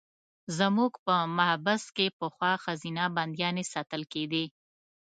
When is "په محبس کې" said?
1.05-2.15